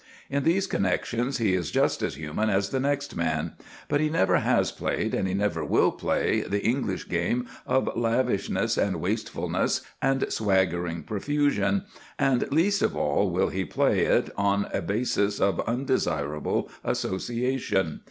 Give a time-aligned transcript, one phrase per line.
[0.31, 3.53] In these connections he is just as human as the next man;
[3.87, 8.79] but he never has played and he never will play the English game of lavishness
[8.79, 11.83] and wastefulness and swaggering profusion,
[12.17, 17.99] and, least of all, will he play it on a basis of undesirable association.